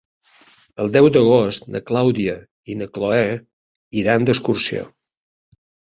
[0.85, 2.35] El deu d'agost na Clàudia
[2.73, 3.23] i na Cloè
[4.05, 4.87] iran d'excursió.